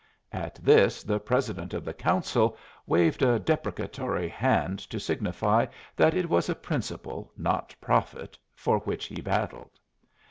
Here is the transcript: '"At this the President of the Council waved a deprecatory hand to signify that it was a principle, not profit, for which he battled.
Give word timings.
'"At 0.47 0.55
this 0.55 1.03
the 1.03 1.19
President 1.19 1.75
of 1.75 1.85
the 1.85 1.93
Council 1.93 2.57
waved 2.87 3.21
a 3.21 3.37
deprecatory 3.37 4.27
hand 4.27 4.79
to 4.89 4.99
signify 4.99 5.67
that 5.95 6.15
it 6.15 6.27
was 6.27 6.49
a 6.49 6.55
principle, 6.55 7.31
not 7.37 7.75
profit, 7.79 8.35
for 8.55 8.79
which 8.79 9.05
he 9.05 9.21
battled. 9.21 9.79